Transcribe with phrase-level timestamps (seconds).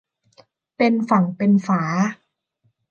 [0.77, 1.81] เป็นฝั่งเป็นฝา